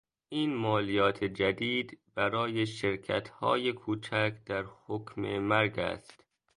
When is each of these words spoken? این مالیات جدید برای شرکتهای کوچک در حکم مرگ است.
این 0.29 0.55
مالیات 0.55 1.23
جدید 1.23 1.99
برای 2.15 2.65
شرکتهای 2.65 3.73
کوچک 3.73 4.33
در 4.45 4.65
حکم 4.87 5.39
مرگ 5.39 5.79
است. 5.79 6.23